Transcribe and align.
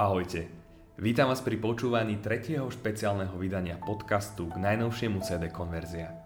Ahojte. 0.00 0.48
Vítam 0.96 1.28
vás 1.28 1.44
pri 1.44 1.60
počúvaní 1.60 2.24
tretieho 2.24 2.64
špeciálneho 2.72 3.36
vydania 3.36 3.76
podcastu 3.76 4.48
k 4.48 4.56
najnovšiemu 4.56 5.20
CD 5.20 5.52
Konverzia. 5.52 6.16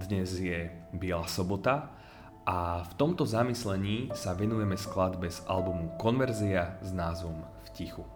Dnes 0.00 0.32
je 0.40 0.72
Biela 0.96 1.28
sobota 1.28 1.92
a 2.48 2.80
v 2.80 2.92
tomto 2.96 3.28
zamyslení 3.28 4.16
sa 4.16 4.32
venujeme 4.32 4.80
skladbe 4.80 5.28
z 5.28 5.44
albumu 5.44 5.92
Konverzia 6.00 6.80
s 6.80 6.88
názvom 6.96 7.36
V 7.36 7.68
tichu. 7.76 8.08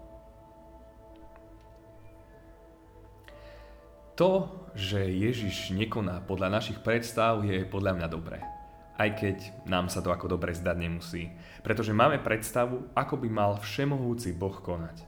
To, 4.17 4.49
že 4.73 5.13
Ježiš 5.13 5.77
nekoná 5.77 6.25
podľa 6.25 6.57
našich 6.57 6.81
predstav 6.81 7.45
je 7.45 7.69
podľa 7.69 8.01
mňa 8.01 8.09
dobré 8.09 8.56
aj 8.97 9.11
keď 9.17 9.37
nám 9.69 9.93
sa 9.93 10.01
to 10.01 10.09
ako 10.09 10.37
dobre 10.37 10.57
zdať 10.57 10.77
nemusí, 10.77 11.29
pretože 11.61 11.93
máme 11.93 12.21
predstavu, 12.21 12.93
ako 12.97 13.15
by 13.21 13.29
mal 13.29 13.53
všemohúci 13.61 14.33
Boh 14.33 14.57
konať. 14.57 15.05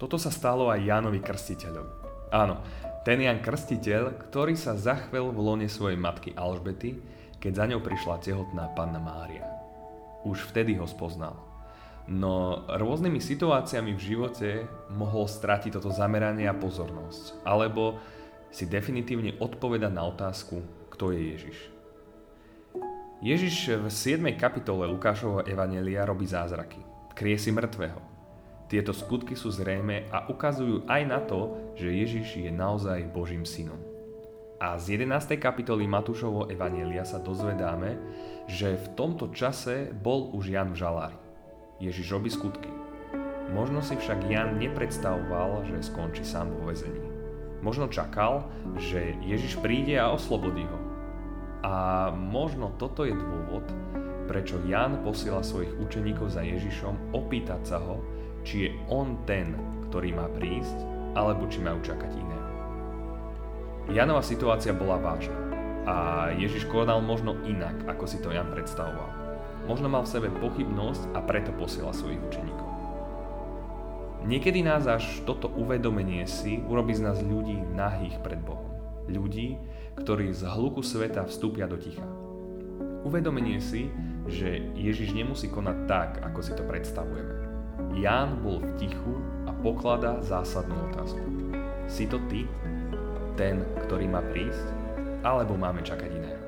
Toto 0.00 0.16
sa 0.16 0.32
stalo 0.32 0.70
aj 0.72 0.80
Jánovi 0.80 1.20
Krstiteľovi. 1.20 1.92
Áno, 2.30 2.62
ten 3.02 3.20
Jan 3.20 3.42
Krstiteľ, 3.42 4.30
ktorý 4.30 4.54
sa 4.54 4.78
zachvel 4.78 5.34
v 5.34 5.38
lone 5.42 5.68
svojej 5.68 5.98
matky 5.98 6.30
Alžbety, 6.32 6.96
keď 7.40 7.52
za 7.52 7.64
ňou 7.66 7.80
prišla 7.82 8.22
tehotná 8.22 8.70
panna 8.76 9.02
Mária. 9.02 9.48
Už 10.22 10.52
vtedy 10.52 10.76
ho 10.76 10.84
spoznal. 10.84 11.36
No 12.10 12.64
rôznymi 12.68 13.18
situáciami 13.18 13.96
v 13.96 14.04
živote 14.04 14.48
mohol 14.92 15.24
stratiť 15.24 15.80
toto 15.80 15.92
zameranie 15.92 16.44
a 16.48 16.56
pozornosť, 16.56 17.44
alebo 17.44 17.98
si 18.50 18.66
definitívne 18.66 19.38
odpovedať 19.38 19.92
na 19.94 20.04
otázku, 20.10 20.60
kto 20.92 21.14
je 21.14 21.20
Ježiš. 21.34 21.58
Ježiš 23.20 23.84
v 23.84 23.92
7. 23.92 24.24
kapitole 24.32 24.88
Lukášovho 24.88 25.44
Evanelia 25.44 26.08
robí 26.08 26.24
zázraky. 26.24 26.80
Krie 27.12 27.36
si 27.36 27.52
mŕtvého. 27.52 28.00
Tieto 28.64 28.96
skutky 28.96 29.36
sú 29.36 29.52
zrejme 29.52 30.08
a 30.08 30.24
ukazujú 30.32 30.88
aj 30.88 31.02
na 31.04 31.20
to, 31.20 31.52
že 31.76 31.92
Ježiš 31.92 32.40
je 32.40 32.48
naozaj 32.48 33.12
Božím 33.12 33.44
synom. 33.44 33.76
A 34.56 34.72
z 34.80 34.96
11. 34.96 35.36
kapitoly 35.36 35.84
Matúšovho 35.84 36.48
Evanelia 36.48 37.04
sa 37.04 37.20
dozvedáme, 37.20 38.00
že 38.48 38.80
v 38.80 38.86
tomto 38.96 39.28
čase 39.36 39.92
bol 39.92 40.32
už 40.32 40.56
Jan 40.56 40.72
v 40.72 40.80
žalári. 40.80 41.18
Ježiš 41.76 42.16
robí 42.16 42.32
skutky. 42.32 42.72
Možno 43.52 43.84
si 43.84 44.00
však 44.00 44.32
Jan 44.32 44.56
nepredstavoval, 44.56 45.68
že 45.68 45.84
skončí 45.84 46.24
sám 46.24 46.56
vo 46.56 46.72
vezení. 46.72 47.04
Možno 47.60 47.92
čakal, 47.92 48.48
že 48.80 49.12
Ježiš 49.20 49.60
príde 49.60 50.00
a 50.00 50.08
oslobodí 50.08 50.64
ho 50.64 50.79
a 51.60 52.08
možno 52.14 52.72
toto 52.80 53.04
je 53.04 53.12
dôvod, 53.12 53.64
prečo 54.24 54.62
Jan 54.64 55.04
posiela 55.04 55.44
svojich 55.44 55.76
učeníkov 55.76 56.32
za 56.32 56.40
Ježišom 56.40 57.12
opýtať 57.12 57.60
sa 57.66 57.78
ho, 57.82 58.00
či 58.46 58.68
je 58.68 58.70
on 58.88 59.20
ten, 59.28 59.52
ktorý 59.90 60.16
má 60.16 60.30
prísť, 60.32 60.78
alebo 61.12 61.44
či 61.50 61.60
majú 61.60 61.82
čakať 61.84 62.10
iného. 62.16 62.50
Janova 63.90 64.22
situácia 64.22 64.70
bola 64.70 64.96
vážna 65.02 65.36
a 65.84 65.96
Ježiš 66.36 66.68
konal 66.70 67.02
možno 67.02 67.34
inak, 67.42 67.74
ako 67.90 68.04
si 68.06 68.22
to 68.22 68.30
Jan 68.30 68.48
predstavoval. 68.52 69.10
Možno 69.66 69.90
mal 69.90 70.06
v 70.06 70.12
sebe 70.12 70.28
pochybnosť 70.30 71.12
a 71.12 71.20
preto 71.26 71.52
posiela 71.52 71.90
svojich 71.90 72.22
učeníkov. 72.22 72.68
Niekedy 74.20 74.60
nás 74.60 74.84
až 74.84 75.24
toto 75.24 75.48
uvedomenie 75.48 76.28
si 76.28 76.60
urobí 76.60 76.92
z 76.92 77.02
nás 77.02 77.18
ľudí 77.24 77.56
nahých 77.72 78.20
pred 78.20 78.36
Bohom. 78.40 78.68
Ľudí, 79.08 79.56
ktorí 80.00 80.32
z 80.32 80.48
hluku 80.48 80.80
sveta 80.80 81.28
vstúpia 81.28 81.68
do 81.68 81.76
ticha. 81.76 82.04
Uvedomenie 83.04 83.60
si, 83.60 83.92
že 84.28 84.60
Ježiš 84.76 85.12
nemusí 85.16 85.48
konať 85.48 85.76
tak, 85.88 86.10
ako 86.24 86.40
si 86.40 86.52
to 86.56 86.64
predstavujeme. 86.64 87.34
Ján 87.96 88.40
bol 88.44 88.60
v 88.60 88.70
tichu 88.76 89.14
a 89.48 89.52
pokladá 89.56 90.20
zásadnú 90.20 90.76
otázku. 90.92 91.22
Si 91.88 92.04
to 92.06 92.20
ty, 92.28 92.44
ten, 93.34 93.64
ktorý 93.88 94.06
má 94.08 94.20
prísť, 94.20 94.66
alebo 95.24 95.56
máme 95.56 95.80
čakať 95.80 96.10
iného? 96.12 96.44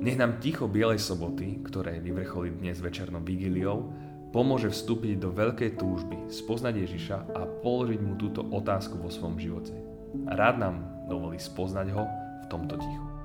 Nech 0.00 0.16
nám 0.16 0.40
ticho 0.40 0.64
Bielej 0.64 0.98
soboty, 0.98 1.60
ktoré 1.60 2.00
vyvrcholí 2.00 2.56
dnes 2.56 2.80
večernou 2.80 3.20
vigiliou, 3.20 3.92
pomôže 4.32 4.72
vstúpiť 4.72 5.20
do 5.20 5.28
veľkej 5.34 5.76
túžby, 5.76 6.32
spoznať 6.32 6.74
Ježiša 6.86 7.18
a 7.36 7.44
položiť 7.60 8.00
mu 8.00 8.16
túto 8.16 8.40
otázku 8.46 8.96
vo 8.96 9.12
svojom 9.12 9.36
živote. 9.36 9.74
Rád 10.26 10.56
nám 10.58 10.76
dovolí 11.08 11.38
spoznať 11.38 11.88
ho 11.94 12.02
v 12.42 12.46
tomto 12.46 12.76
tichu. 12.76 13.19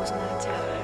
was 0.00 0.12
not 0.12 0.46
out. 0.46 0.79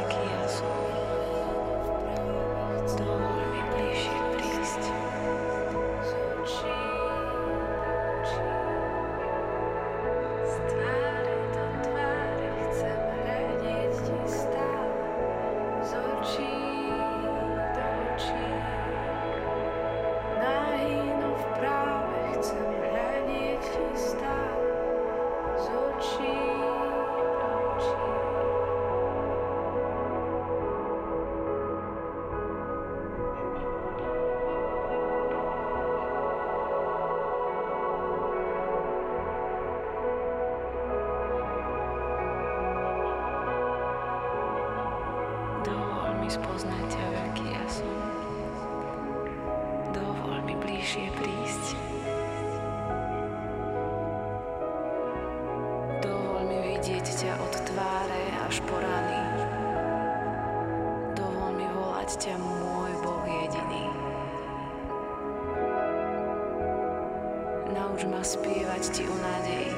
ťa 57.27 57.43
od 57.43 57.55
tváre 57.67 58.25
až 58.47 58.63
po 58.71 58.79
rany. 58.79 59.19
Dovol 61.19 61.59
mi 61.59 61.67
volať 61.75 62.23
ťa 62.23 62.39
môj 62.39 62.93
Boh 63.03 63.27
jediný. 63.27 63.91
Nauč 67.75 68.07
ma 68.07 68.23
spievať 68.23 68.83
ti 68.95 69.03
o 69.11 69.17
nádeji, 69.19 69.75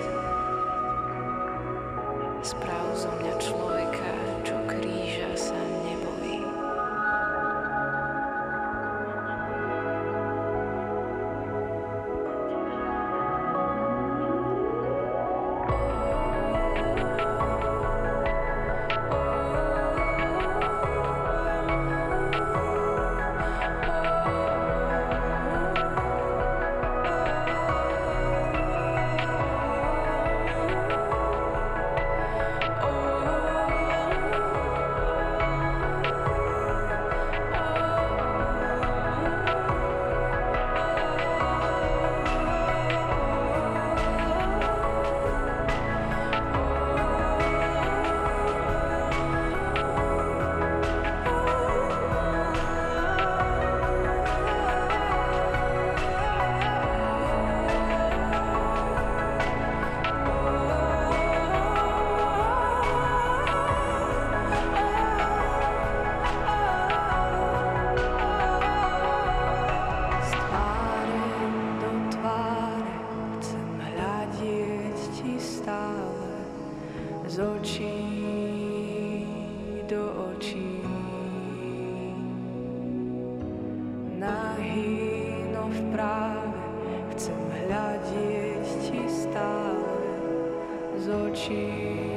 she 91.48 92.07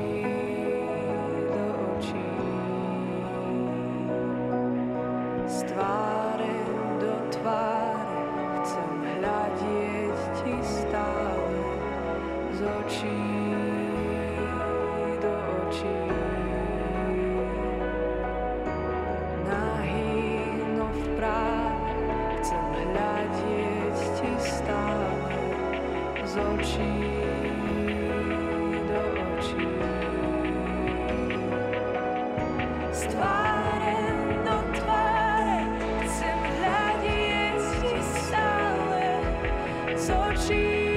so. 40.12 40.91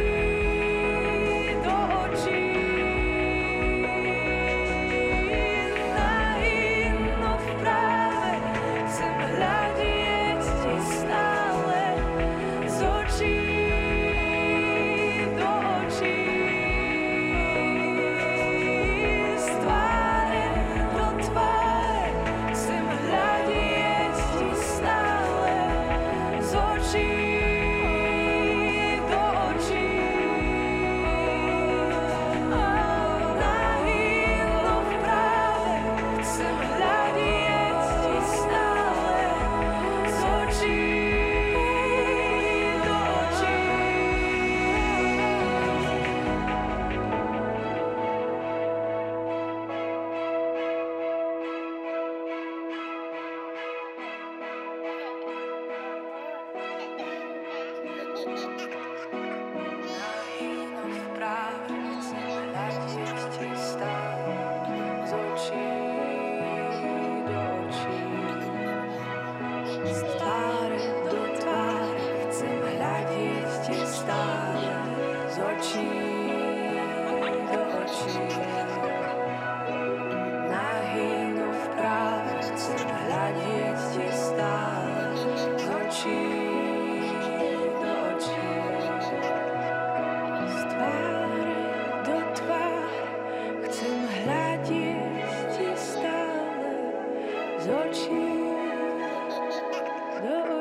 Oh. 100.16 100.53